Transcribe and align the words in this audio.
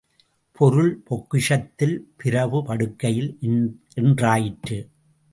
பொருள் 0.51 1.03
பொக்கிஷத்தில், 1.09 1.93
பிரபு 2.17 2.63
படுக்கையில் 2.63 3.37
என்றாயிற்று. 3.95 4.79